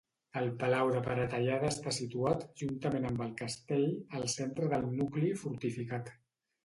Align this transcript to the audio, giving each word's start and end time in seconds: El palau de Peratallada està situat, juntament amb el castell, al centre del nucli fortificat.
El 0.39 0.45
palau 0.61 0.87
de 0.93 1.01
Peratallada 1.07 1.69
està 1.73 1.93
situat, 1.97 2.47
juntament 2.61 3.05
amb 3.11 3.21
el 3.27 3.35
castell, 3.43 3.87
al 4.21 4.27
centre 4.37 4.71
del 4.73 4.89
nucli 5.01 5.31
fortificat. 5.43 6.11